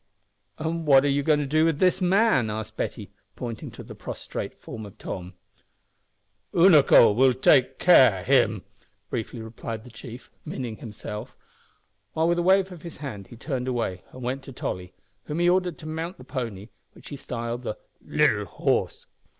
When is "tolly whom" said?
14.51-15.37